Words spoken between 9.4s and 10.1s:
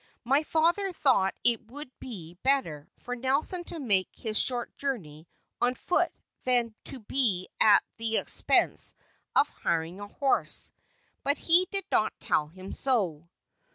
hiring a